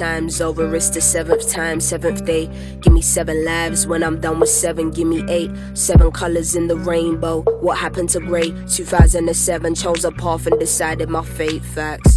times 0.00 0.40
over. 0.40 0.74
It's 0.74 0.88
the 0.88 1.00
seventh 1.02 1.50
time, 1.50 1.78
seventh 1.78 2.24
day. 2.24 2.46
Give 2.80 2.92
me 2.92 3.02
seven 3.02 3.44
lives 3.44 3.86
when 3.86 4.02
I'm 4.02 4.18
done 4.18 4.40
with 4.40 4.48
seven. 4.48 4.90
Give 4.90 5.06
me 5.06 5.22
eight, 5.28 5.50
seven 5.74 6.10
colors 6.10 6.56
in 6.56 6.68
the 6.68 6.76
rainbow. 6.76 7.42
What 7.60 7.76
happened 7.76 8.08
to 8.10 8.20
grey? 8.20 8.50
2007 8.66 9.74
chose 9.74 10.06
a 10.06 10.10
path 10.12 10.46
and 10.46 10.58
decided 10.58 11.10
my 11.10 11.22
fate. 11.22 11.62
Facts. 11.62 12.09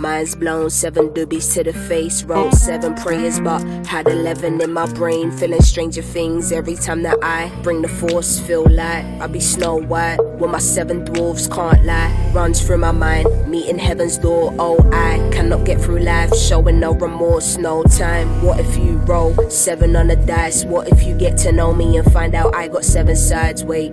Mind's 0.00 0.34
blown, 0.34 0.70
seven 0.70 1.10
doobies 1.10 1.52
to 1.52 1.62
the 1.62 1.74
face. 1.74 2.22
Wrote 2.22 2.54
seven 2.54 2.94
prayers, 2.94 3.38
but 3.38 3.60
had 3.86 4.08
11 4.08 4.62
in 4.62 4.72
my 4.72 4.90
brain. 4.94 5.30
Feeling 5.30 5.60
stranger 5.60 6.00
things 6.00 6.52
every 6.52 6.74
time 6.74 7.02
that 7.02 7.18
I 7.20 7.50
bring 7.62 7.82
the 7.82 7.88
force. 7.88 8.40
Feel 8.40 8.66
like 8.70 9.04
I 9.20 9.26
be 9.26 9.40
Snow 9.40 9.76
White 9.76 10.16
when 10.38 10.52
my 10.52 10.58
seven 10.58 11.04
dwarfs 11.04 11.46
can't 11.48 11.84
lie. 11.84 12.32
Runs 12.32 12.62
through 12.62 12.78
my 12.78 12.92
mind, 12.92 13.28
meeting 13.46 13.78
heaven's 13.78 14.16
door. 14.16 14.54
Oh, 14.58 14.78
I 14.90 15.18
cannot 15.34 15.66
get 15.66 15.78
through 15.78 15.98
life, 15.98 16.34
showing 16.34 16.80
no 16.80 16.94
remorse, 16.94 17.58
no 17.58 17.82
time. 17.82 18.42
What 18.42 18.58
if 18.58 18.78
you 18.78 18.96
roll 19.00 19.34
seven 19.50 19.96
on 19.96 20.06
the 20.06 20.16
dice? 20.16 20.64
What 20.64 20.88
if 20.88 21.02
you 21.02 21.14
get 21.14 21.36
to 21.40 21.52
know 21.52 21.74
me 21.74 21.98
and 21.98 22.10
find 22.10 22.34
out 22.34 22.54
I 22.54 22.68
got 22.68 22.86
seven 22.86 23.16
sides? 23.16 23.64
Wait, 23.64 23.92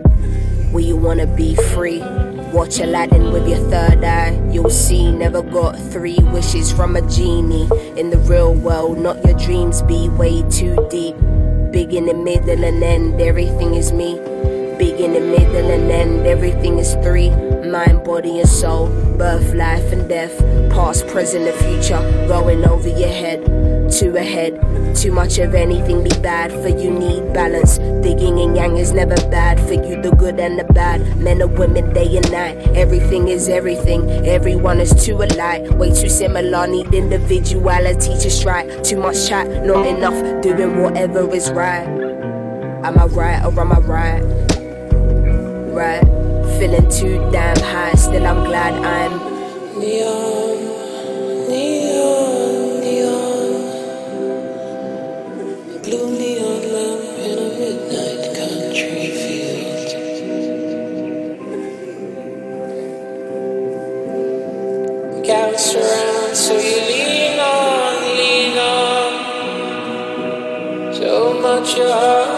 will 0.71 0.85
you 0.85 0.95
wanna 0.95 1.27
be 1.27 1.55
free? 1.55 2.01
Watch 2.57 2.79
Aladdin 2.79 3.31
with 3.31 3.47
your 3.47 3.59
third 3.69 4.03
eye. 4.03 4.33
You'll 4.49 4.71
see, 4.71 5.11
never 5.11 5.43
got 5.43 5.77
three 5.91 6.17
wishes 6.33 6.71
from 6.71 6.95
a 6.95 7.07
genie. 7.07 7.69
In 7.95 8.09
the 8.09 8.17
real 8.25 8.55
world, 8.55 8.97
not 8.97 9.23
your 9.23 9.37
dreams 9.37 9.83
be 9.83 10.09
way 10.09 10.41
too 10.49 10.75
deep. 10.89 11.15
Big 11.71 11.93
in 11.93 12.07
the 12.07 12.15
middle 12.15 12.65
and 12.65 12.83
end, 12.83 13.21
everything 13.21 13.75
is 13.75 13.91
me. 13.93 14.17
The 14.77 15.19
middle 15.19 15.71
and 15.71 15.91
end, 15.91 16.27
everything 16.27 16.77
is 16.77 16.93
three. 17.01 17.31
Mind, 17.31 18.03
body, 18.03 18.39
and 18.39 18.47
soul. 18.47 18.87
Birth, 19.17 19.55
life, 19.55 19.91
and 19.91 20.07
death. 20.07 20.37
Past, 20.69 21.07
present, 21.07 21.47
and 21.47 21.57
future. 21.57 21.99
Going 22.27 22.63
over 22.63 22.87
your 22.87 23.09
head. 23.09 23.41
Too 23.91 24.15
ahead. 24.15 24.53
Too 24.95 25.11
much 25.11 25.39
of 25.39 25.55
anything 25.55 26.03
be 26.03 26.11
bad 26.21 26.51
for 26.51 26.67
you 26.67 26.91
need 26.91 27.33
balance. 27.33 27.79
Digging 28.05 28.39
and 28.39 28.55
yang 28.55 28.77
is 28.77 28.91
never 28.91 29.15
bad 29.31 29.59
for 29.61 29.73
you, 29.73 29.99
the 30.01 30.11
good 30.11 30.39
and 30.39 30.59
the 30.59 30.65
bad. 30.65 31.17
Men 31.17 31.41
and 31.41 31.57
women, 31.57 31.91
day 31.93 32.15
and 32.15 32.31
night. 32.31 32.57
Everything 32.75 33.29
is 33.29 33.49
everything. 33.49 34.07
Everyone 34.27 34.79
is 34.79 34.93
too 34.93 35.15
alike. 35.23 35.63
Way 35.71 35.89
too 35.89 36.09
similar, 36.09 36.67
need 36.67 36.93
individuality 36.93 38.13
to 38.19 38.29
strike. 38.29 38.83
Too 38.83 38.97
much 38.97 39.27
chat, 39.27 39.65
not 39.65 39.87
enough. 39.87 40.43
Doing 40.43 40.81
whatever 40.81 41.33
is 41.33 41.49
right. 41.51 41.87
Am 42.83 42.99
I 42.99 43.05
right 43.05 43.43
or 43.43 43.59
am 43.59 43.71
I 43.71 43.79
right? 43.79 44.56
Right. 45.77 46.01
Feeling 46.57 46.89
too 46.89 47.19
damn 47.31 47.55
high, 47.57 47.93
still 47.93 48.25
I'm 48.25 48.43
glad 48.45 48.73
I'm 48.83 49.11
neon, 49.79 50.57
neon, 51.47 52.79
neon. 52.81 53.51
Blue 55.83 56.09
neon 56.17 56.61
lamp 56.73 57.03
in 57.27 57.37
a 57.37 57.47
midnight 57.59 58.23
country 58.39 59.07
field. 59.19 59.89
Gather 65.23 65.61
around, 65.77 66.35
so 66.35 66.53
you 66.57 66.79
lean 66.89 67.39
on, 67.39 67.95
lean 68.17 68.57
on. 68.57 69.11
So 70.95 71.11
much 71.39 71.77
your 71.77 72.36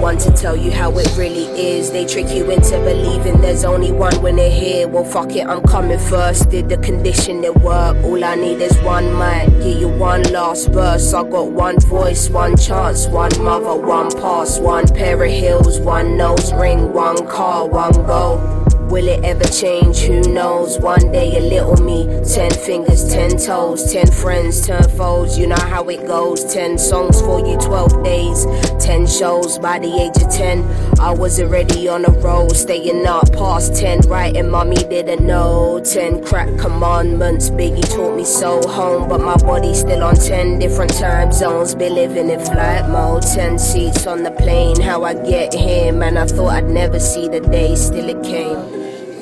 one 0.00 0.18
to 0.18 0.30
tell 0.32 0.56
you 0.56 0.70
how 0.70 0.96
it 0.98 1.16
really 1.16 1.46
is. 1.58 1.90
They 1.90 2.06
trick 2.06 2.28
you 2.30 2.50
into 2.50 2.78
believing 2.78 3.40
there's 3.40 3.64
only 3.64 3.92
one 3.92 4.20
when 4.22 4.36
they're 4.36 4.50
here. 4.50 4.88
Well, 4.88 5.04
fuck 5.04 5.34
it, 5.34 5.46
I'm 5.46 5.62
coming 5.62 5.98
first. 5.98 6.50
Did 6.50 6.68
the 6.68 6.76
condition 6.78 7.42
it 7.44 7.54
work? 7.56 7.96
All 8.04 8.22
I 8.24 8.34
need 8.34 8.60
is 8.60 8.76
one 8.78 9.06
mic. 9.18 9.50
Give 9.62 9.78
you 9.80 9.88
one 9.88 10.22
last 10.32 10.70
verse. 10.70 11.12
I 11.12 11.22
got 11.22 11.50
one 11.52 11.80
voice, 11.80 12.28
one 12.30 12.56
chance, 12.56 13.06
one 13.08 13.32
mother, 13.42 13.74
one 13.80 14.10
pass, 14.12 14.58
one 14.58 14.86
pair 14.88 15.22
of 15.22 15.30
heels, 15.30 15.80
one 15.80 16.16
nose 16.16 16.52
ring, 16.52 16.92
one 16.92 17.26
car, 17.26 17.66
one 17.68 17.92
goal. 18.06 18.57
Will 18.88 19.06
it 19.06 19.22
ever 19.22 19.44
change? 19.44 19.98
Who 20.00 20.22
knows? 20.32 20.78
One 20.78 21.12
day 21.12 21.36
a 21.36 21.40
little 21.40 21.76
me, 21.84 22.06
ten 22.24 22.50
fingers, 22.50 23.06
ten 23.06 23.36
toes, 23.36 23.92
ten 23.92 24.10
friends, 24.10 24.66
ten 24.66 24.82
foes. 24.96 25.38
You 25.38 25.46
know 25.46 25.60
how 25.60 25.88
it 25.90 26.06
goes. 26.06 26.42
Ten 26.52 26.78
songs 26.78 27.20
for 27.20 27.38
you, 27.46 27.58
twelve 27.58 28.02
days, 28.02 28.46
ten 28.80 29.06
shows. 29.06 29.58
By 29.58 29.78
the 29.78 29.92
age 29.92 30.16
of 30.22 30.30
ten, 30.30 30.64
I 30.98 31.12
was 31.12 31.38
already 31.38 31.86
on 31.86 32.06
a 32.06 32.10
roll, 32.20 32.48
staying 32.50 33.06
up 33.06 33.30
past 33.34 33.76
ten. 33.76 34.00
Writing, 34.08 34.48
mommy 34.48 34.76
didn't 34.76 35.24
know. 35.24 35.80
Ten 35.84 36.24
crack 36.24 36.48
commandments, 36.58 37.50
Biggie 37.50 37.86
taught 37.94 38.16
me 38.16 38.24
so 38.24 38.66
home, 38.66 39.06
but 39.06 39.20
my 39.20 39.36
body's 39.36 39.80
still 39.80 40.02
on 40.02 40.16
ten 40.16 40.58
different 40.58 40.94
time 40.94 41.30
zones. 41.30 41.74
Be 41.74 41.90
living 41.90 42.30
in 42.30 42.40
flight 42.40 42.88
mode. 42.88 43.22
Ten 43.22 43.58
seats 43.58 44.06
on 44.06 44.22
the 44.22 44.30
plane. 44.30 44.80
How 44.80 45.04
I 45.04 45.12
get 45.12 45.52
here, 45.52 45.92
man? 45.92 46.16
I 46.16 46.26
thought 46.26 46.52
I'd 46.54 46.70
never 46.70 46.98
see 46.98 47.28
the 47.28 47.40
day, 47.40 47.76
still 47.76 48.08
it 48.08 48.22
came. 48.24 48.77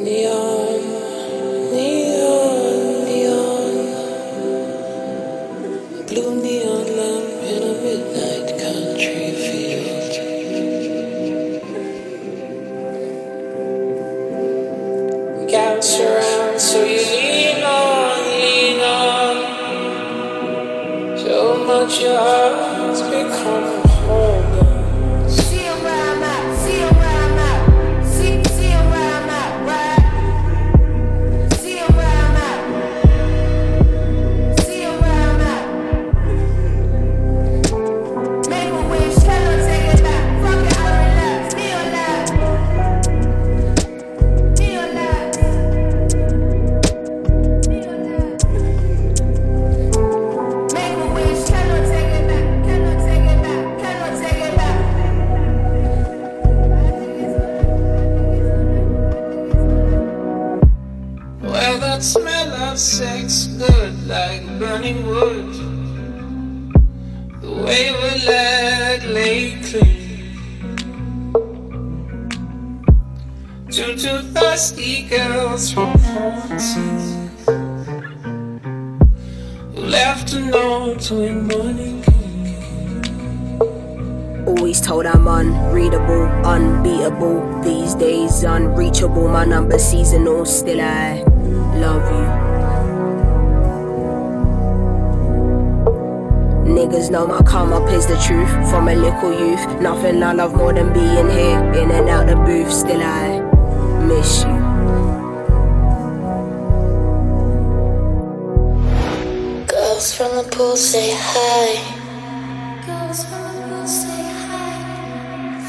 Neon, 0.06 0.75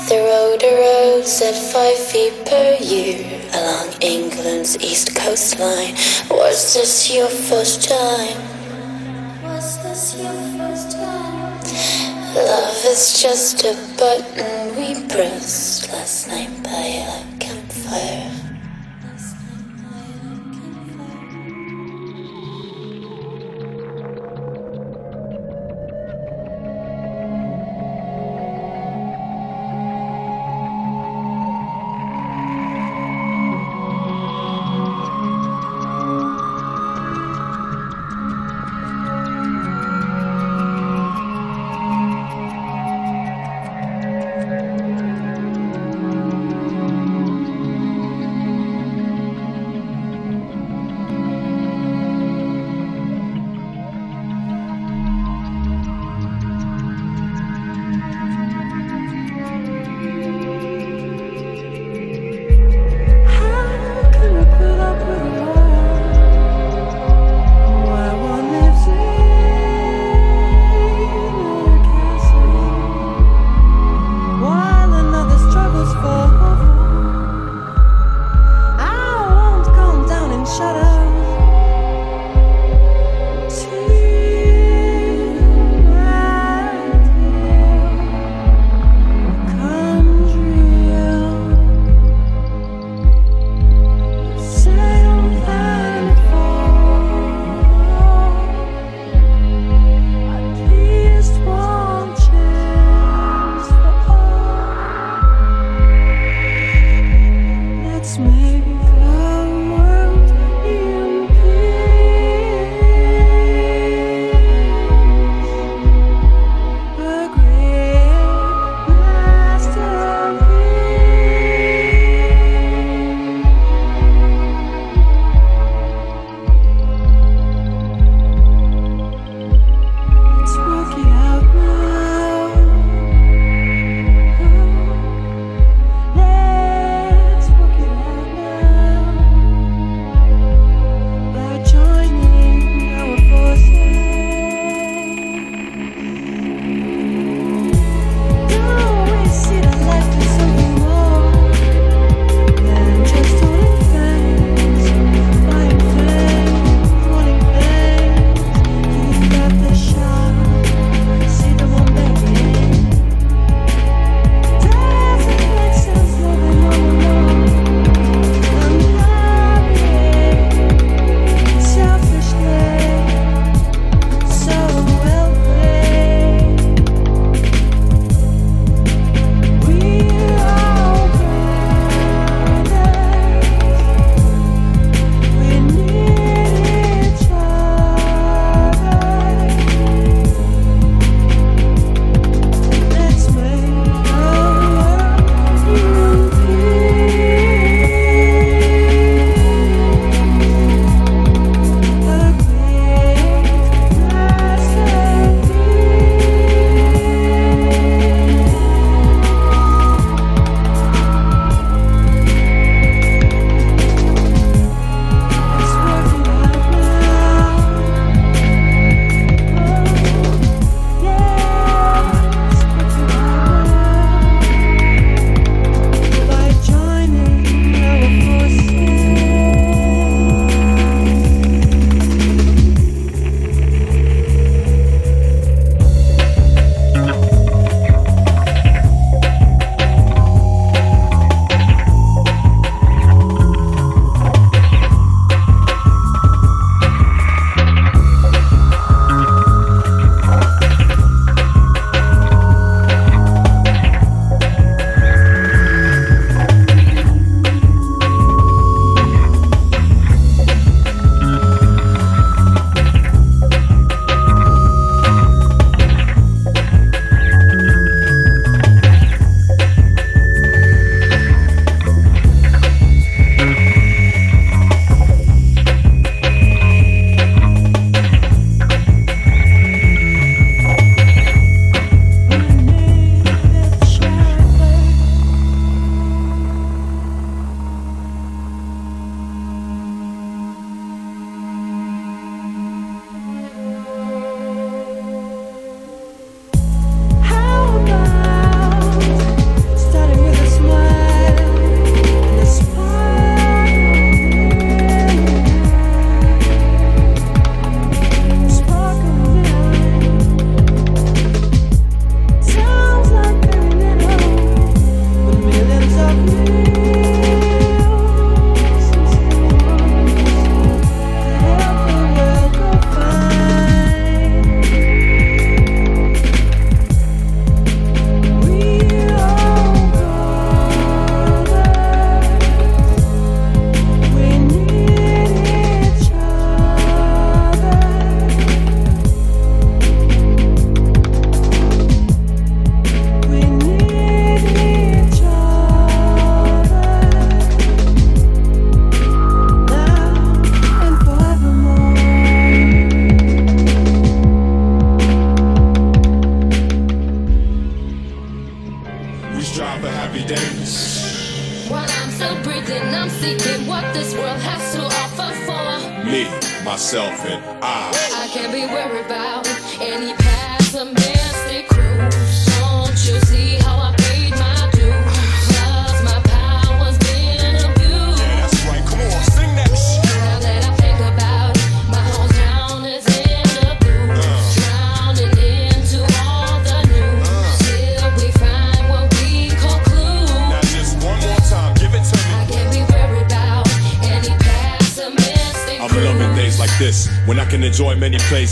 The 0.07 0.15
road 0.15 0.63
arose 0.63 1.41
at 1.41 1.55
five 1.73 1.97
feet 1.97 2.45
per 2.45 2.77
year 2.79 3.41
along 3.53 3.91
England's 3.99 4.77
east 4.77 5.13
coastline. 5.13 5.95
Was 6.31 6.73
this 6.73 7.13
your 7.13 7.27
first 7.27 7.89
time? 7.89 8.39
Was 9.43 9.83
this 9.83 10.15
your 10.17 10.31
first 10.57 10.91
time? 10.93 11.59
Love 12.33 12.85
is 12.85 13.21
just 13.21 13.65
a 13.65 13.75
button 13.97 14.77
we 14.77 15.05
pressed 15.09 15.91
last 15.91 16.29
night 16.29 16.63
by 16.63 16.69
a. 16.69 17.07
Last 17.07 17.25
night 17.27 17.27
by 17.27 17.27
a 17.27 17.39
campfire. 17.39 18.46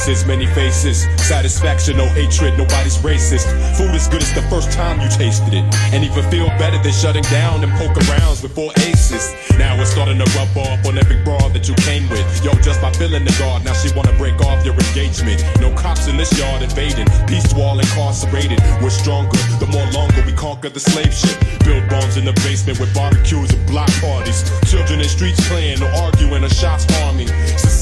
Places, 0.05 0.27
many 0.27 0.45
faces. 0.45 1.07
Satisfaction, 1.17 1.97
no 1.97 2.05
hatred, 2.05 2.57
nobody's 2.57 2.97
racist. 2.99 3.49
Food 3.75 3.95
is 3.95 4.07
good 4.07 4.21
as 4.21 4.33
the 4.33 4.41
first 4.53 4.71
time 4.71 5.01
you 5.01 5.09
tasted 5.09 5.53
it, 5.53 5.65
and 5.93 6.03
even 6.03 6.23
feel 6.29 6.47
better 6.61 6.77
than 6.77 6.93
shutting 6.93 7.23
down 7.23 7.63
and 7.63 7.71
poke 7.73 7.97
arounds 8.05 8.41
before 8.41 8.71
aces. 8.85 9.33
Now 9.57 9.73
it's 9.81 9.91
starting 9.91 10.19
to 10.19 10.27
rub 10.37 10.55
off 10.57 10.85
on 10.85 10.97
every 10.97 11.17
broad 11.23 11.53
that 11.53 11.67
you 11.67 11.73
came 11.81 12.07
with. 12.09 12.25
Yo, 12.45 12.53
just 12.61 12.81
by 12.81 12.91
filling 12.93 13.25
the 13.25 13.35
guard, 13.39 13.65
now 13.65 13.73
she 13.73 13.89
wanna 13.95 14.13
break 14.17 14.39
off 14.41 14.63
your 14.63 14.75
engagement. 14.75 15.43
No 15.59 15.73
cops 15.73 16.07
in 16.07 16.17
this 16.17 16.37
yard 16.37 16.61
invading, 16.61 17.07
peace 17.25 17.51
wall 17.53 17.79
incarcerated. 17.79 18.61
We're 18.81 18.93
stronger 18.93 19.41
the 19.57 19.67
more 19.67 19.87
longer 19.89 20.21
we 20.25 20.33
conquer 20.33 20.69
the 20.69 20.79
slave 20.79 21.13
ship. 21.13 21.37
Build 21.65 21.89
bombs 21.89 22.17
in 22.17 22.25
the 22.25 22.33
basement 22.45 22.79
with 22.79 22.93
barbecues 22.93 23.49
and 23.51 23.65
block 23.65 23.89
parties. 24.01 24.45
Children 24.69 25.01
in 25.01 25.09
streets 25.09 25.41
playing, 25.47 25.79
no 25.79 25.87
arguing 25.97 26.43
or 26.43 26.49
shots. 26.49 26.85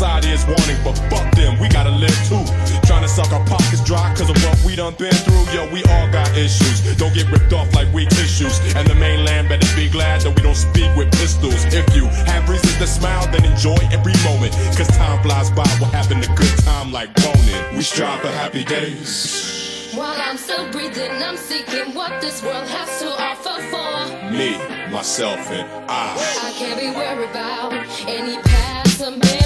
Society 0.03 0.31
is 0.31 0.45
warning, 0.45 0.75
but 0.83 0.99
fuck 1.07 1.33
them, 1.33 1.57
we 1.61 1.69
gotta 1.69 1.89
live 1.89 2.11
too. 2.27 2.43
Trying 2.85 3.03
to 3.03 3.07
suck 3.07 3.31
our 3.31 3.39
pockets 3.47 3.81
dry 3.85 4.13
cause 4.13 4.29
of 4.29 4.35
what 4.43 4.61
we 4.65 4.75
done 4.75 4.95
been 4.95 5.13
through. 5.13 5.47
Yo, 5.55 5.71
we 5.71 5.81
all 5.85 6.11
got 6.11 6.27
issues. 6.35 6.83
Don't 6.97 7.13
get 7.13 7.31
ripped 7.31 7.53
off 7.53 7.73
like 7.73 7.87
weak 7.93 8.09
tissues. 8.09 8.59
And 8.75 8.85
the 8.85 8.95
mainland 8.95 9.47
better 9.47 9.65
be 9.77 9.87
glad 9.89 10.19
that 10.19 10.35
we 10.35 10.41
don't 10.41 10.59
speak 10.59 10.93
with 10.97 11.09
pistols. 11.13 11.63
If 11.71 11.95
you 11.95 12.07
have 12.27 12.49
reasons 12.49 12.77
to 12.79 12.85
smile, 12.85 13.31
then 13.31 13.45
enjoy 13.45 13.79
every 13.95 14.11
moment. 14.27 14.51
Cause 14.75 14.89
time 14.89 15.23
flies 15.23 15.49
by, 15.51 15.63
we're 15.79 15.87
having 15.95 16.19
a 16.19 16.35
good 16.35 16.57
time 16.67 16.91
like 16.91 17.07
boning. 17.23 17.63
We 17.77 17.81
strive 17.81 18.19
for 18.19 18.27
happy 18.27 18.65
days. 18.65 19.89
While 19.95 20.19
I'm 20.19 20.35
still 20.35 20.69
breathing, 20.73 21.11
I'm 21.23 21.37
seeking 21.37 21.95
what 21.95 22.19
this 22.19 22.43
world 22.43 22.67
has 22.67 22.99
to 22.99 23.07
offer 23.07 23.55
for 23.71 24.31
Me, 24.35 24.59
myself, 24.91 25.39
and 25.49 25.65
I. 25.87 26.11
I 26.43 26.51
can't 26.59 26.77
be 26.77 26.91
worried 26.91 27.29
about 27.29 27.71
any 28.05 28.35
pessimistic 28.43 29.42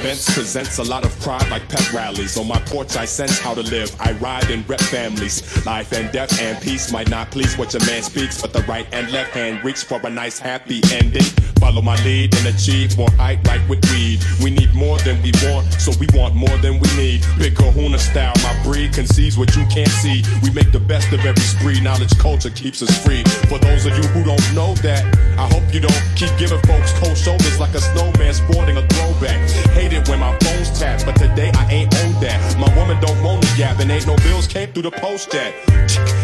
events 0.00 0.32
presents 0.34 0.78
a 0.78 0.82
lot 0.82 1.04
of 1.04 1.09
pride 1.20 1.48
like 1.50 1.68
pep 1.68 1.92
rallies. 1.92 2.36
On 2.36 2.48
my 2.48 2.58
porch, 2.60 2.96
I 2.96 3.04
sense 3.04 3.38
how 3.38 3.54
to 3.54 3.62
live. 3.62 3.94
I 4.00 4.12
ride 4.12 4.50
and 4.50 4.68
rep 4.68 4.80
families. 4.80 5.64
Life 5.66 5.92
and 5.92 6.10
death 6.12 6.40
and 6.40 6.60
peace 6.62 6.92
might 6.92 7.08
not 7.08 7.30
please 7.30 7.56
what 7.58 7.72
your 7.72 7.84
man 7.86 8.02
speaks, 8.02 8.40
but 8.40 8.52
the 8.52 8.62
right 8.62 8.86
and 8.92 9.10
left 9.12 9.32
hand 9.32 9.64
reach 9.64 9.84
for 9.84 10.00
a 10.04 10.10
nice 10.10 10.38
happy 10.38 10.80
ending. 10.92 11.24
Follow 11.60 11.82
my 11.82 11.96
lead 12.04 12.34
and 12.36 12.46
achieve 12.46 12.96
more 12.96 13.10
height 13.12 13.46
like 13.46 13.60
with 13.68 13.84
weed. 13.92 14.18
We 14.42 14.50
need 14.50 14.72
more 14.74 14.98
than 14.98 15.22
we 15.22 15.30
want, 15.44 15.70
so 15.74 15.92
we 16.00 16.06
want 16.14 16.34
more 16.34 16.56
than 16.58 16.80
we 16.80 16.88
need. 16.96 17.24
Big 17.38 17.54
kahuna 17.54 17.98
style, 17.98 18.32
my 18.42 18.56
breed 18.64 18.94
conceives 18.94 19.36
what 19.36 19.54
you 19.54 19.66
can't 19.66 19.90
see. 19.90 20.22
We 20.42 20.50
make 20.50 20.72
the 20.72 20.80
best 20.80 21.12
of 21.12 21.20
every 21.20 21.42
spree. 21.42 21.80
Knowledge 21.80 22.16
culture 22.18 22.50
keeps 22.50 22.82
us 22.82 22.90
free. 23.04 23.22
For 23.48 23.58
those 23.58 23.84
of 23.84 23.96
you 23.96 24.04
who 24.08 24.24
don't 24.24 24.54
know 24.54 24.74
that, 24.76 25.04
I 25.38 25.46
hope 25.52 25.72
you 25.72 25.80
don't 25.80 26.02
keep 26.16 26.32
giving 26.38 26.60
folks 26.62 26.92
cold 26.98 27.16
shoulders 27.16 27.60
like 27.60 27.74
a 27.74 27.80
snowman 27.80 28.32
sporting 28.32 28.78
a 28.78 28.86
throwback. 28.88 29.38
Hate 29.76 29.92
it 29.92 30.08
when 30.08 30.20
my 30.20 30.36
phone's 30.38 30.78
tapped, 30.78 31.04
but 31.10 31.28
today 31.28 31.50
I 31.54 31.64
ain't 31.70 31.94
on 32.02 32.12
that. 32.20 32.38
My 32.58 32.68
woman 32.76 33.00
don't 33.00 33.22
want 33.22 33.42
to 33.42 33.56
gap, 33.56 33.80
and 33.80 33.90
ain't 33.90 34.06
no 34.06 34.16
bills 34.16 34.46
came 34.46 34.72
through 34.72 34.84
the 34.84 34.90
post 34.90 35.32
yet. 35.32 35.54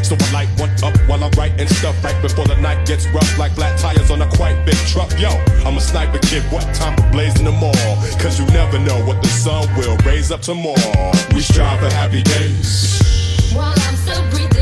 So 0.04 0.16
I 0.18 0.32
light 0.32 0.48
one 0.58 0.70
up 0.84 0.96
while 1.08 1.22
I'm 1.22 1.30
writing 1.32 1.68
stuff 1.68 2.02
right 2.04 2.20
before 2.22 2.46
the 2.46 2.56
night 2.56 2.86
gets 2.86 3.06
rough 3.08 3.38
like 3.38 3.52
flat 3.52 3.78
tires 3.78 4.10
on 4.10 4.22
a 4.22 4.28
quite 4.30 4.64
big 4.64 4.76
truck. 4.86 5.10
Yo, 5.18 5.30
I'm 5.64 5.76
a 5.76 5.80
sniper 5.80 6.18
kid, 6.18 6.42
what 6.52 6.62
time 6.74 6.96
for 6.96 7.08
blazing 7.10 7.44
them 7.44 7.62
all? 7.62 7.96
Cause 8.18 8.38
you 8.38 8.46
never 8.46 8.78
know 8.78 8.98
what 9.06 9.22
the 9.22 9.28
sun 9.28 9.66
will 9.76 9.96
raise 9.98 10.30
up 10.30 10.42
tomorrow. 10.42 11.12
We 11.34 11.40
strive 11.40 11.80
for 11.80 11.90
happy 11.90 12.22
days. 12.22 13.02
While 13.54 13.74
I'm 13.76 13.96
still 13.96 14.22
breathing, 14.30 14.55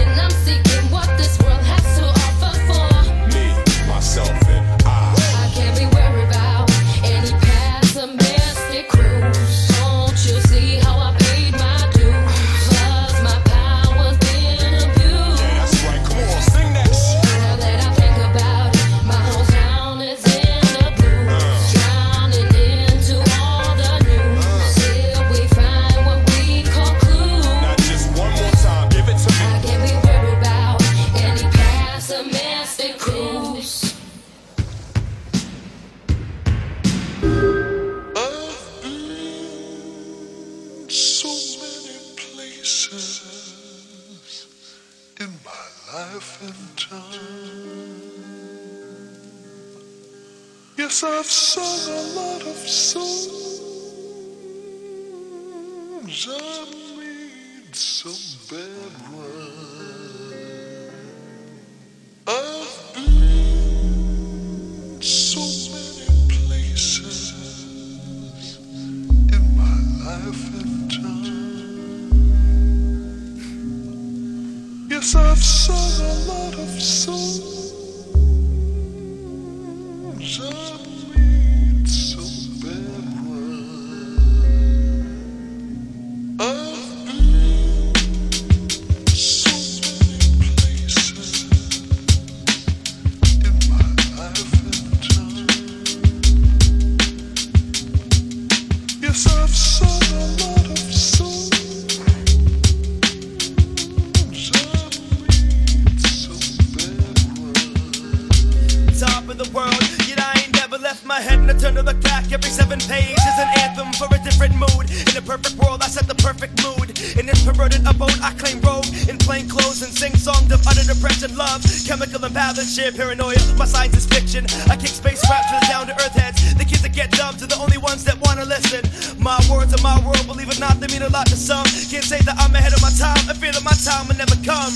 some. 131.37 131.65
Can't 131.91 132.05
say 132.05 132.21
that 132.23 132.37
I'm 132.39 132.55
ahead 132.55 132.73
of 132.73 132.83
my 132.83 132.91
time. 132.95 133.19
I 133.29 133.35
fear 133.35 133.53
that 133.53 133.65
my 133.65 133.75
time 133.83 134.09
will 134.09 134.17
never 134.17 134.37
come. 134.47 134.73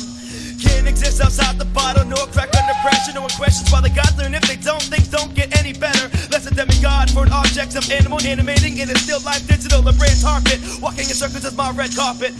Can't 0.59 0.89
exist 0.91 1.23
outside 1.23 1.55
the 1.57 1.65
bottle, 1.71 2.05
no 2.05 2.19
crack 2.35 2.51
under 2.59 2.75
pressure. 2.83 3.15
No 3.15 3.23
one 3.23 3.31
questions 3.39 3.71
why 3.71 3.81
they 3.81 3.95
got 3.95 4.11
there, 4.19 4.27
and 4.27 4.35
if 4.35 4.43
they 4.43 4.57
don't, 4.59 4.83
things 4.83 5.07
don't 5.07 5.33
get 5.35 5.55
any 5.55 5.73
better. 5.73 6.11
Less 6.35 6.51
a 6.51 6.55
demigod 6.55 7.11
for 7.15 7.23
an 7.23 7.33
object 7.33 7.77
of 7.79 7.87
animal 7.91 8.19
animating 8.27 8.79
in 8.79 8.91
a 8.91 8.99
still 8.99 9.23
life 9.23 9.47
digital, 9.47 9.87
a 9.87 9.93
brand 9.95 10.19
target. 10.21 10.59
Walking 10.83 11.07
in 11.07 11.15
circles 11.15 11.45
is 11.45 11.57
my 11.57 11.71
red 11.71 11.95
carpet. 11.95 12.35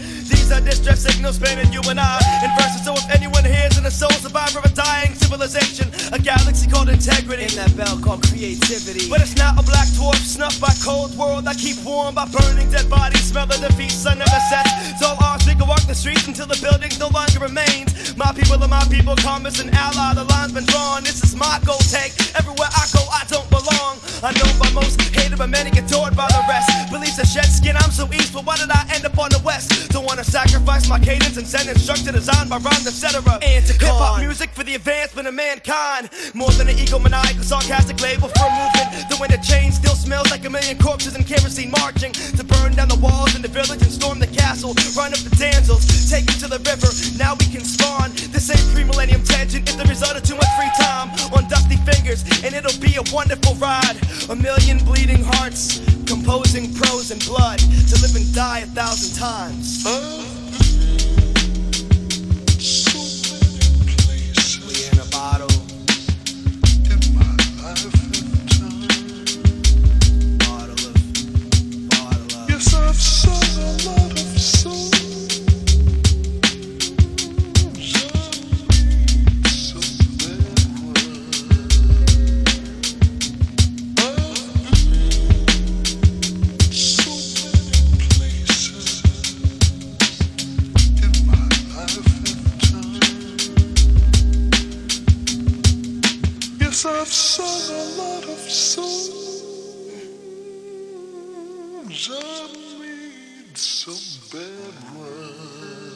Are 0.49 0.59
distress 0.61 1.05
signals 1.05 1.35
spanning 1.35 1.71
you 1.71 1.81
and 1.89 1.99
I. 1.99 2.17
In 2.41 2.49
verses, 2.57 2.83
so 2.83 2.93
if 2.93 3.05
anyone 3.13 3.45
hears 3.45 3.77
in 3.77 3.85
a 3.85 3.91
soul 3.91 4.09
survivor 4.09 4.57
of 4.57 4.65
a 4.65 4.73
dying 4.73 5.13
civilization, 5.13 5.93
a 6.11 6.17
galaxy 6.17 6.65
called 6.67 6.89
integrity. 6.89 7.43
In 7.43 7.53
that 7.53 7.69
bell 7.77 7.99
called 8.01 8.25
creativity. 8.25 9.07
But 9.09 9.21
it's 9.21 9.37
not 9.37 9.61
a 9.61 9.63
black 9.63 9.85
dwarf 9.93 10.17
snuffed 10.17 10.59
by 10.59 10.73
cold 10.83 11.15
world. 11.15 11.45
I 11.47 11.53
keep 11.53 11.77
warm 11.85 12.15
by 12.15 12.25
burning 12.25 12.69
dead 12.71 12.89
bodies, 12.89 13.29
smell 13.29 13.45
of 13.45 13.61
defeat, 13.61 13.91
sun 13.91 14.17
never 14.17 14.41
sets. 14.49 14.73
It's 14.89 15.03
all 15.05 15.21
ours, 15.21 15.45
we 15.45 15.53
can 15.53 15.67
walk 15.67 15.85
the 15.85 15.93
streets 15.93 16.25
until 16.27 16.47
the 16.47 16.57
building 16.57 16.89
no 16.97 17.13
longer 17.13 17.39
remains. 17.45 18.17
My 18.17 18.33
people 18.33 18.57
are 18.57 18.67
my 18.67 18.83
people, 18.89 19.15
commerce 19.17 19.61
and 19.61 19.69
ally, 19.75 20.15
the 20.15 20.25
line's 20.25 20.53
been 20.53 20.65
drawn. 20.65 21.03
This 21.03 21.21
is 21.23 21.35
my 21.35 21.61
goal 21.61 21.77
take. 21.93 22.17
Everywhere 22.33 22.73
I 22.73 22.89
go, 22.89 23.05
I 23.13 23.21
don't 23.29 23.49
belong. 23.53 24.01
I 24.25 24.33
know 24.33 24.49
by 24.57 24.73
most, 24.73 24.99
hated 25.13 25.37
by 25.37 25.45
many, 25.45 25.69
adored 25.77 26.17
by 26.17 26.27
the 26.27 26.41
rest. 26.49 26.67
Beliefs 26.89 27.19
are 27.21 27.29
shed 27.29 27.45
skin, 27.45 27.77
I'm 27.77 27.91
so 27.93 28.09
east, 28.11 28.33
but 28.33 28.45
why 28.45 28.57
did 28.57 28.71
I 28.73 28.81
end 28.97 29.05
up 29.05 29.17
on 29.17 29.29
the 29.29 29.39
west? 29.45 29.93
Don't 29.93 30.05
wanna 30.05 30.25
sacrifice 30.47 30.87
my 30.87 30.99
cadence 30.99 31.35
and 31.35 31.45
send 31.45 31.67
instructor 31.67 32.13
designed 32.13 32.49
by 32.49 32.57
rhymes, 32.59 32.87
etc. 32.87 33.19
And 33.43 33.65
to 33.65 33.73
hip 33.73 33.91
hop 33.99 34.21
music 34.21 34.51
for 34.51 34.63
the 34.63 34.75
advancement 34.75 35.27
of 35.27 35.33
mankind. 35.33 36.09
More 36.33 36.51
than 36.51 36.69
an 36.69 36.77
egomaniacal, 36.77 37.43
sarcastic 37.43 37.99
label 37.99 38.29
for 38.29 38.47
a 38.47 38.51
movement. 38.55 39.09
The 39.11 39.17
winter 39.19 39.41
change 39.43 39.73
still 39.75 39.95
smells 39.95 40.31
like 40.31 40.45
a 40.45 40.49
million 40.49 40.77
corpses 40.77 41.15
and 41.15 41.27
kerosene 41.27 41.71
marching 41.71 42.13
to 42.39 42.43
burn 42.43 42.71
down 42.75 42.87
the 42.87 42.99
walls 43.03 43.35
in 43.35 43.41
the 43.41 43.51
village 43.51 43.81
and 43.83 43.91
storm 43.91 44.19
the 44.19 44.31
castle. 44.31 44.71
Run 44.95 45.11
up 45.11 45.19
the 45.27 45.35
damsels, 45.35 45.83
take 46.09 46.25
them 46.25 46.39
to 46.39 46.47
the 46.47 46.61
river. 46.63 46.87
Now 47.19 47.35
we 47.35 47.45
can 47.51 47.65
spawn. 47.67 48.15
This 48.31 48.47
ain't 48.47 48.63
pre-millennium 48.71 49.23
tangent 49.23 49.67
It's 49.67 49.75
the 49.75 49.89
result 49.91 50.15
of 50.15 50.23
too 50.23 50.39
much 50.39 50.51
free 50.55 50.71
time 50.79 51.11
on 51.35 51.51
dusty 51.51 51.75
fingers, 51.83 52.23
and 52.47 52.55
it'll 52.55 52.79
be 52.79 52.95
a 52.95 53.03
wonderful 53.11 53.55
ride. 53.59 53.99
A 54.29 54.35
million 54.35 54.79
bleeding 54.87 55.23
hearts, 55.35 55.83
composing 56.07 56.73
prose 56.79 57.11
and 57.11 57.19
blood 57.27 57.59
to 57.59 57.95
live 57.99 58.15
and 58.15 58.27
die 58.33 58.59
a 58.59 58.69
thousand 58.71 59.19
times. 59.19 60.28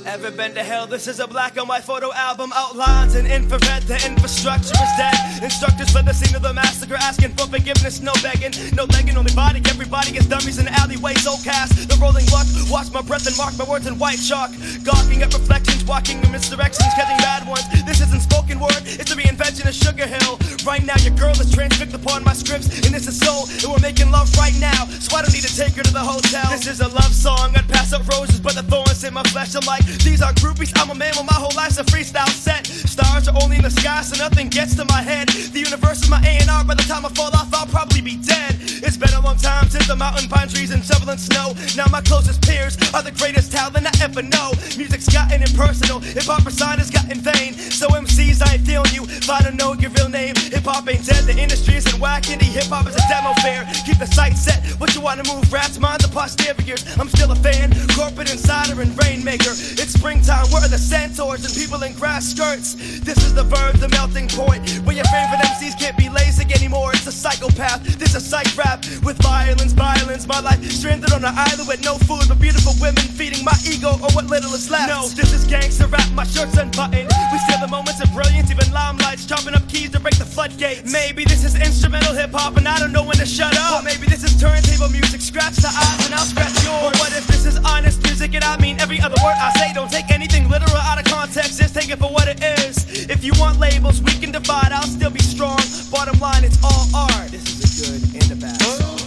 Ever 0.06 0.32
been 0.32 0.54
to 0.54 0.64
hell? 0.64 0.86
This 0.86 1.08
is 1.08 1.20
a 1.20 1.28
black 1.28 1.58
and 1.58 1.68
white 1.68 1.84
photo 1.84 2.14
album. 2.14 2.52
Outlines 2.54 3.16
in 3.16 3.26
infrared. 3.26 3.84
The 3.84 3.96
infrastructure 4.06 4.76
is 4.76 4.94
dead. 4.98 5.44
Instructors 5.44 5.90
for 5.92 6.04
the 6.04 6.14
scene 6.14 6.36
of 6.36 6.42
the 6.42 6.54
massacre 6.54 6.96
asking 6.96 7.32
for 7.36 7.48
forgiveness. 7.48 8.00
No 8.00 8.14
begging, 8.22 8.54
no 8.76 8.88
begging, 8.88 9.18
only 9.18 9.34
body. 9.34 9.62
Everybody 9.66 10.12
gets 10.12 10.28
dummies 10.28 10.60
in 10.60 10.66
the 10.66 10.74
alleyways. 10.74 11.24
So 11.24 11.36
cast 11.44 11.90
the 11.90 11.96
rolling 12.00 12.26
luck. 12.28 12.48
Watch 12.70 12.92
my 12.92 13.02
breath 13.02 13.28
and 13.28 13.38
mark 13.38 13.58
my 13.58 13.66
words 13.66 13.88
in 13.88 13.98
white 13.98 14.20
chalk. 14.20 14.52
Gawking 14.84 15.24
at 15.24 15.34
reflections, 15.34 15.83
walking 15.86 16.18
in 16.20 16.30
misdirections, 16.32 16.94
catching 16.96 17.18
bad 17.18 17.48
ones. 17.48 17.64
This 17.86 18.02
isn't 18.02 18.22
spoken 18.22 18.60
word. 18.60 18.82
It's 18.86 19.12
a 19.12 19.16
reinvention 19.16 19.68
of 19.68 19.76
Sugar 19.76 20.08
Hill. 20.08 20.40
Right 20.66 20.84
now, 20.84 20.96
your 21.00 21.16
girl 21.16 21.36
is 21.40 21.52
transfixed 21.52 21.96
upon 21.96 22.24
my 22.24 22.34
scripts, 22.34 22.68
and 22.86 22.96
it's 22.96 23.08
a 23.08 23.12
soul, 23.12 23.48
and 23.62 23.68
we're 23.72 23.84
making 23.84 24.12
love 24.12 24.32
right 24.38 24.56
now. 24.60 24.86
So 25.00 25.18
I 25.18 25.22
don't 25.22 25.34
need 25.34 25.44
to 25.44 25.56
take 25.56 25.74
her 25.76 25.84
to 25.84 25.94
the 25.94 26.00
hotel. 26.00 26.50
This 26.52 26.68
is 26.68 26.80
a 26.82 26.88
love 26.90 27.14
song. 27.14 27.56
I'd 27.56 27.68
pass 27.68 27.94
up 27.94 28.08
roses, 28.08 28.40
but 28.40 28.56
the 28.56 28.64
thorns 28.64 29.04
in 29.04 29.14
my 29.14 29.24
flesh 29.24 29.56
are 29.56 29.66
like 29.68 29.86
these 30.06 30.22
are 30.22 30.34
groupies. 30.34 30.72
I'm 30.80 30.90
a 30.90 30.96
man 30.96 31.14
with 31.18 31.28
my 31.28 31.36
whole 31.36 31.56
life's 31.56 31.78
a 31.78 31.84
freestyle 31.84 32.30
set. 32.30 32.66
Stars 32.68 33.28
are 33.28 33.36
only 33.42 33.58
in 33.58 33.64
the 33.64 33.72
sky, 33.72 34.02
so 34.02 34.16
nothing 34.18 34.50
gets 34.50 34.76
to 34.76 34.86
my 34.86 35.02
head. 35.02 35.28
The 35.30 35.60
universe 35.60 36.04
is 36.04 36.10
my 36.10 36.22
A&R. 36.24 36.64
By 36.64 36.76
the 36.76 36.84
time 36.84 37.06
I 37.06 37.10
fall 37.10 37.34
off, 37.36 37.54
I'll 37.54 37.68
probably 37.68 38.02
be 38.02 38.18
dead. 38.18 38.56
It's 38.86 38.98
been 38.98 39.14
a 39.14 39.22
long 39.22 39.38
time 39.38 39.70
since 39.70 39.88
the 39.88 39.96
mountain 39.96 40.30
pine 40.30 40.48
trees 40.48 40.72
and 40.72 40.84
shoveling 40.84 41.18
snow. 41.18 41.54
Now 41.76 41.88
my 41.92 42.02
closest 42.02 42.42
peers 42.42 42.78
are 42.94 43.02
the 43.02 43.12
greatest 43.12 43.52
talent 43.52 43.88
I 43.88 43.92
ever 44.04 44.22
know. 44.22 44.52
Music's 44.78 45.08
gotten 45.08 45.42
impersonal, 45.74 46.00
hip 46.00 46.24
hop 46.24 46.44
persona 46.44 46.78
has 46.78 46.90
gotten 46.90 47.20
vain. 47.20 47.54
So 47.54 47.88
MCs, 47.90 48.46
I 48.46 48.56
ain't 48.56 48.66
feeling 48.66 48.94
you. 48.94 49.04
If 49.10 49.30
I 49.30 49.42
don't 49.42 49.58
know 49.58 49.74
your 49.74 49.90
real 49.92 50.10
name, 50.10 50.36
hip 50.36 50.64
hop 50.64 50.88
ain't 50.88 51.06
dead. 51.06 51.26
The 51.26 51.34
industry 51.38 51.76
isn't 51.76 52.00
whack. 52.00 52.24
Indie 52.30 52.52
hip 52.54 52.70
hop 52.70 52.88
is 52.88 52.96
a 52.96 53.04
demo 53.10 53.34
fair. 53.42 53.66
Keep 53.86 54.00
the 54.00 54.08
sight 54.08 54.38
set. 54.38 54.62
What 54.80 54.94
you 54.94 55.02
wanna 55.02 55.24
move? 55.26 55.52
Rats, 55.52 55.80
mind 55.80 56.02
the 56.02 56.10
posteriors. 56.10 56.86
I'm 56.98 57.10
still 57.10 57.32
a 57.32 57.36
fan. 57.36 57.74
Corporate 57.96 58.32
insider 58.32 58.82
and 58.82 58.92
rainmaker. 59.02 59.54
It's 59.82 59.94
springtime. 59.94 60.46
Where 60.52 60.64
are 60.64 60.70
the 60.70 60.78
centaurs 60.78 61.46
and 61.46 61.54
people 61.54 61.82
in 61.84 61.94
grass 61.94 62.26
skirts? 62.30 62.76
This 63.02 63.18
is 63.26 63.34
the 63.34 63.44
verb, 63.44 63.78
the 63.78 63.90
melting 63.90 64.30
point. 64.30 64.62
Where 64.86 64.96
your 64.96 65.10
favorite 65.10 65.42
MCs 65.42 65.80
can't 65.80 65.98
be 65.98 66.10
lazy 66.10 66.46
anymore. 66.54 66.92
It's 66.94 67.08
a 67.08 67.12
psychopath. 67.12 67.84
This 67.98 68.16
is 68.16 68.26
psych 68.26 68.50
rap 68.58 68.86
with 69.04 69.18
violence, 69.22 69.74
violence. 69.74 70.28
My 70.28 70.40
life 70.40 70.62
stranded 70.70 71.12
on 71.14 71.26
an 71.26 71.34
island 71.34 71.68
with 71.68 71.84
no 71.84 71.98
food, 71.98 72.26
but 72.28 72.40
beautiful 72.40 72.74
women 72.80 73.04
feeding 73.18 73.44
my 73.44 73.58
ego 73.66 73.98
or 74.04 74.12
what 74.14 74.26
little 74.28 74.54
is 74.54 74.70
left. 74.70 74.90
No, 74.90 75.08
this 75.10 75.34
is 75.34 75.46
gangster 75.64 75.88
rap. 75.88 76.10
My 76.12 76.26
shirt's 76.26 76.58
unbuttoned. 76.58 77.10
We 77.32 77.38
steal 77.40 77.60
the 77.64 77.72
moments 77.72 78.02
of 78.04 78.12
brilliance, 78.12 78.52
even 78.52 78.68
limelights, 78.76 79.28
chopping 79.28 79.56
up 79.56 79.64
keys 79.70 79.92
to 79.92 80.00
break 80.00 80.18
the 80.18 80.26
floodgates. 80.26 80.92
Maybe 80.92 81.24
this 81.24 81.44
is 81.44 81.56
instrumental 81.56 82.14
hip 82.14 82.32
hop, 82.34 82.58
and 82.58 82.68
I 82.68 82.78
don't 82.80 82.92
know 82.92 83.04
when 83.04 83.18
to 83.18 83.26
shut 83.26 83.56
up. 83.58 83.80
Or 83.80 83.84
maybe 83.84 84.06
this 84.06 84.24
is 84.24 84.36
turntable 84.40 84.90
music. 84.90 85.22
Scratch 85.22 85.56
the 85.56 85.72
eyes, 85.72 86.06
and 86.06 86.14
I'll 86.14 86.28
scratch 86.28 86.54
yours. 86.68 86.84
Or 86.84 86.92
what 87.00 87.12
if 87.16 87.26
this 87.28 87.46
is 87.46 87.58
honest 87.64 88.04
music, 88.04 88.36
and 88.36 88.44
I 88.44 88.58
mean 88.58 88.80
every 88.82 89.00
other 89.00 89.16
word 89.24 89.38
I 89.40 89.52
say? 89.58 89.74
Don't 89.74 89.90
take 89.90 90.12
anything 90.12 90.50
literal 90.50 90.84
out 90.90 91.00
of 91.00 91.06
context. 91.06 91.60
Just 91.60 91.74
take 91.74 91.90
it 91.90 92.00
for 92.00 92.12
what 92.12 92.28
it 92.28 92.44
is. 92.68 93.08
If 93.10 93.24
you 93.24 93.32
want 93.40 93.60
labels, 93.60 94.02
we 94.02 94.14
can 94.20 94.32
divide. 94.32 94.72
I'll 94.72 94.84
still 94.84 95.12
be 95.12 95.24
strong. 95.24 95.60
Bottom 95.92 96.20
line, 96.20 96.44
it's 96.44 96.60
all 96.64 96.86
art. 96.94 97.32
This 97.32 97.48
is 97.48 97.60
a 97.64 97.70
good 97.80 98.02
and 98.22 98.32
a 98.32 98.36
bad 98.36 98.62
song. 98.62 99.00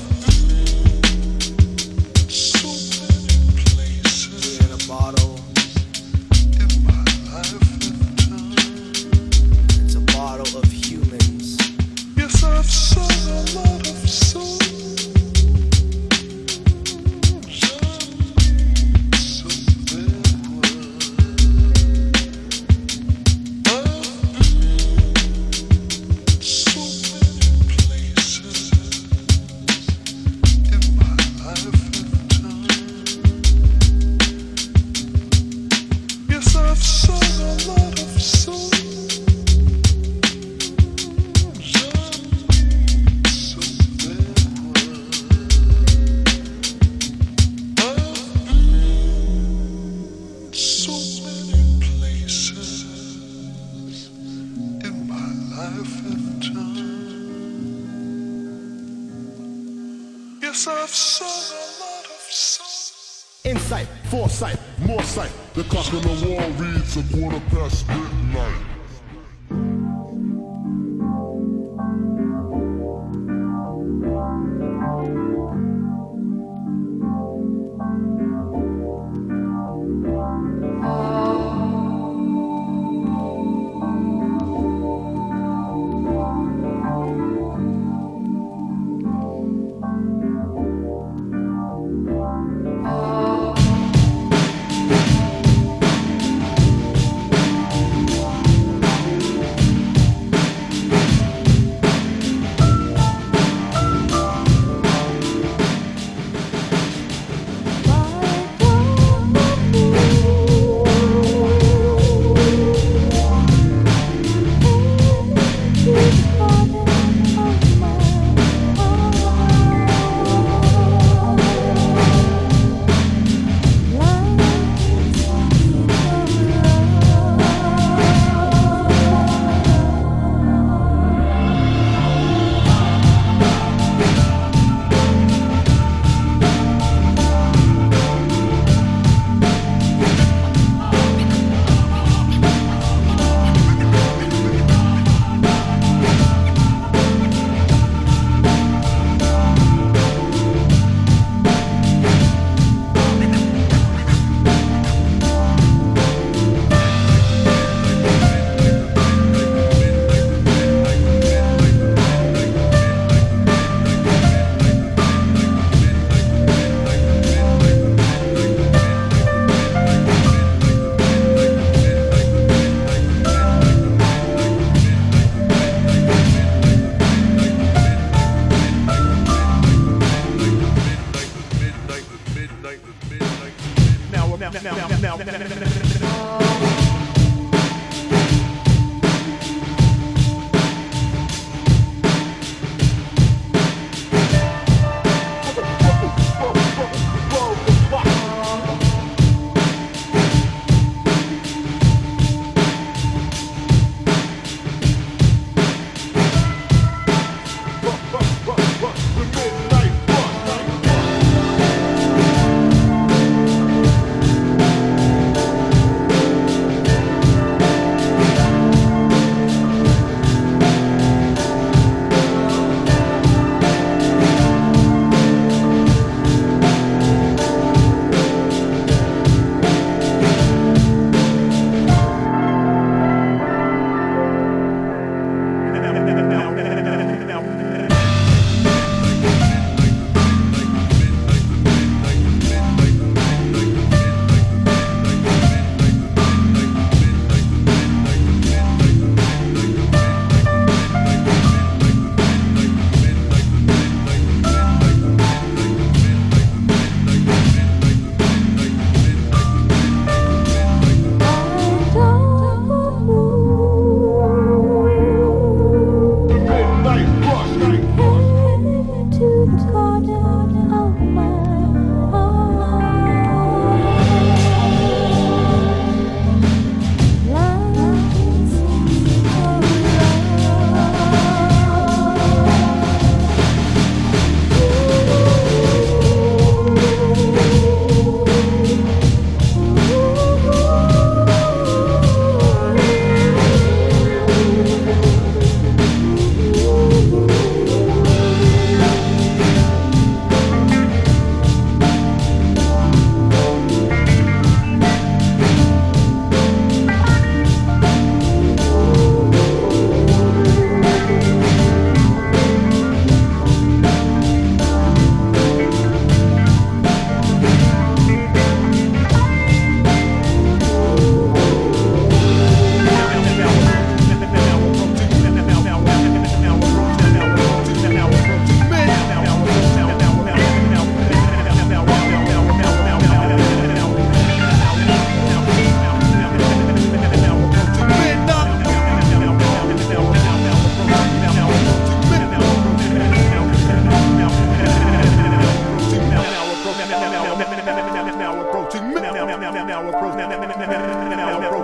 So 2.29 2.69
many 3.05 4.01
places 4.01 4.61
In 4.65 4.73
a 4.73 4.81
bottle, 4.89 5.36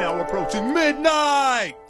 now 0.02 0.20
approaching 0.20 0.74
midnight. 0.74 1.81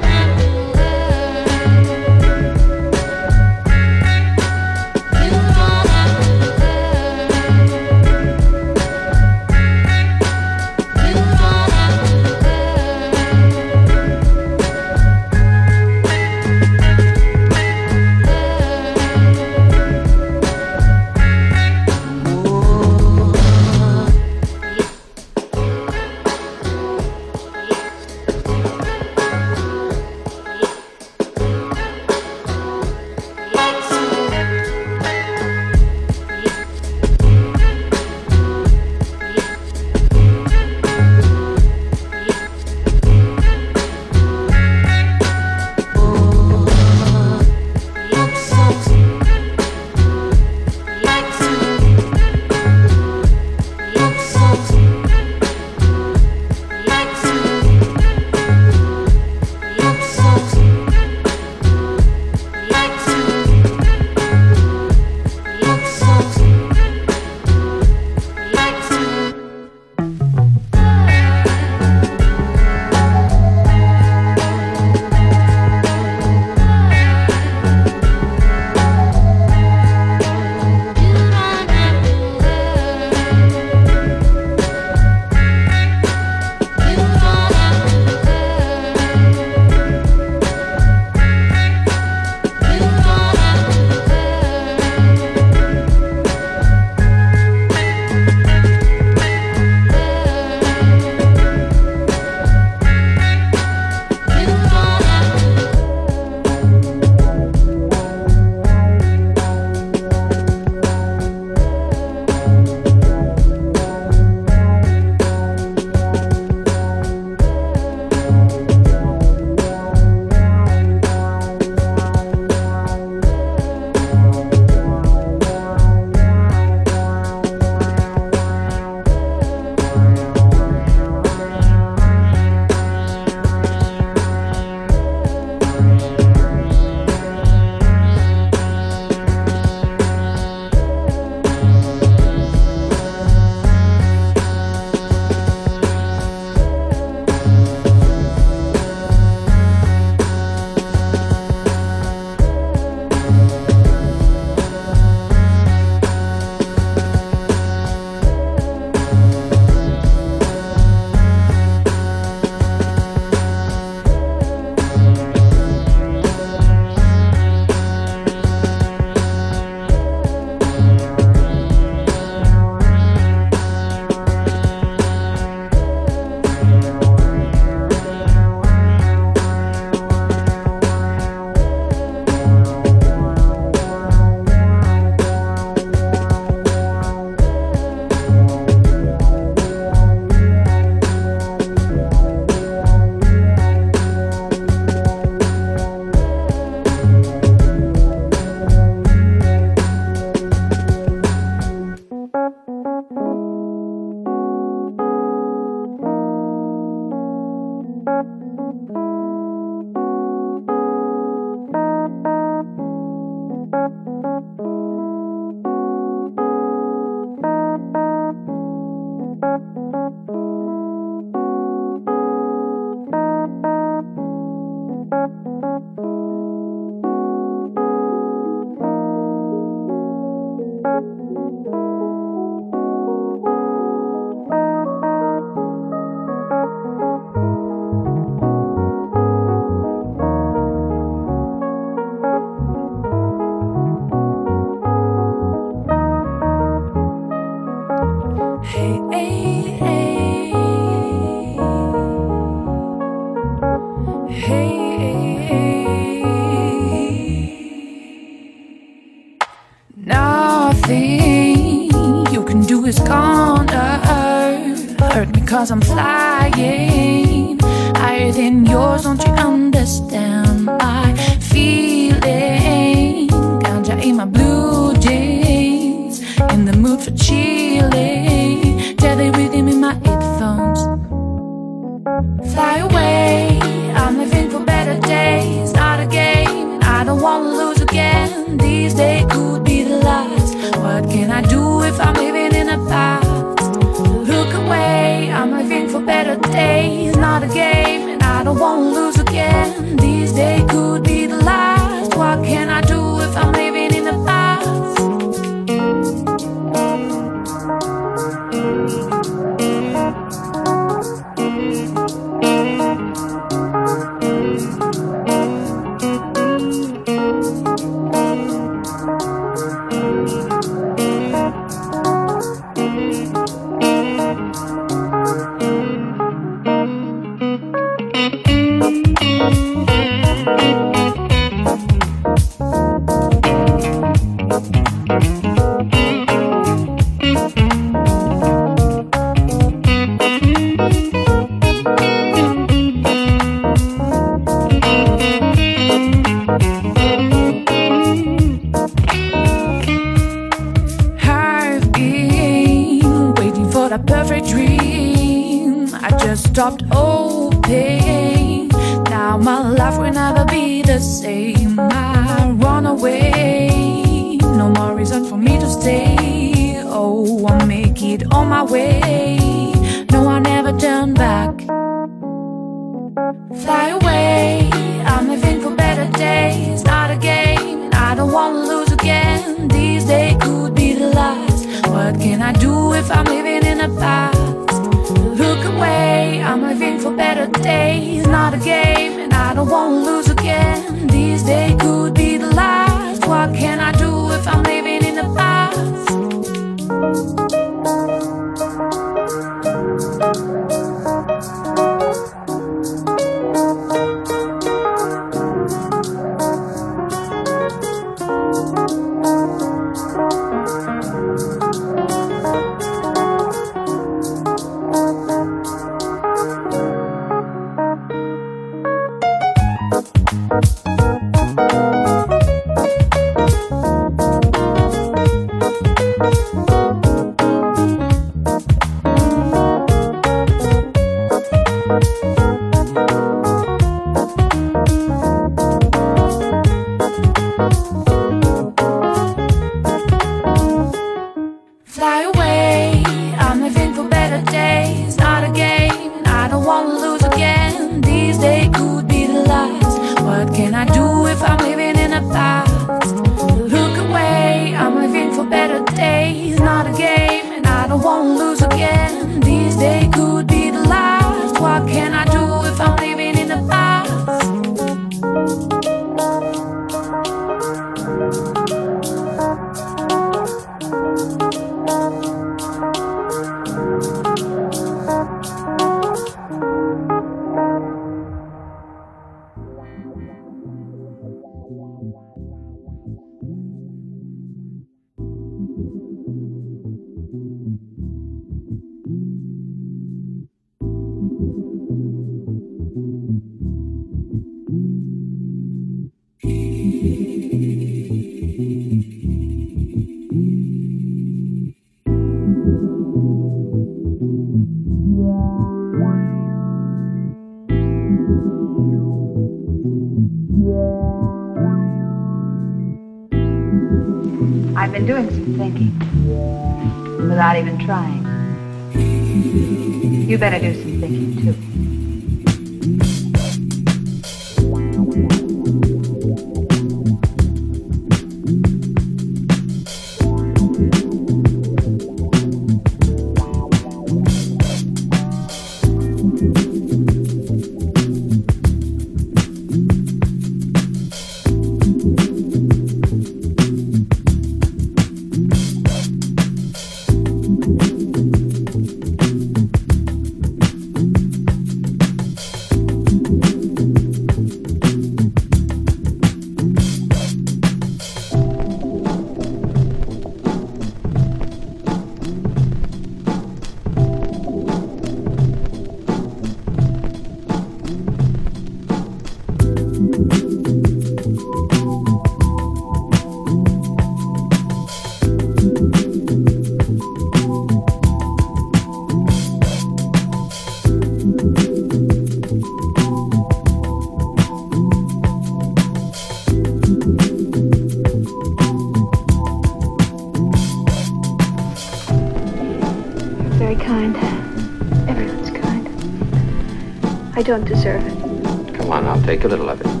Don't 597.51 597.65
deserve 597.65 598.01
it. 598.07 598.73
Come 598.75 598.93
on, 598.93 599.05
I'll 599.05 599.21
take 599.23 599.43
a 599.43 599.47
little 599.49 599.67
of 599.67 599.81
it. 599.81 600.00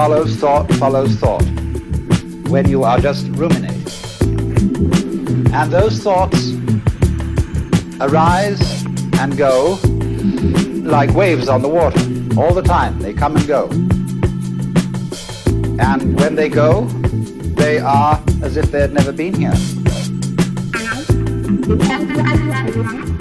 Follows 0.00 0.34
thought 0.36 0.72
follows 0.76 1.14
thought 1.16 1.44
when 2.48 2.66
you 2.66 2.84
are 2.84 2.98
just 2.98 3.26
ruminating. 3.32 3.86
And 5.52 5.70
those 5.70 5.98
thoughts 5.98 6.54
arise 8.00 8.82
and 9.18 9.36
go 9.36 9.78
like 10.96 11.10
waves 11.10 11.50
on 11.50 11.60
the 11.60 11.68
water 11.68 12.00
all 12.40 12.54
the 12.54 12.62
time. 12.62 12.98
They 13.00 13.12
come 13.12 13.36
and 13.36 13.46
go. 13.46 13.68
And 15.78 16.18
when 16.18 16.34
they 16.34 16.48
go, 16.48 16.86
they 17.60 17.78
are 17.78 18.18
as 18.42 18.56
if 18.56 18.72
they 18.72 18.80
had 18.80 18.94
never 18.94 19.12
been 19.12 19.34
here. 19.34 19.52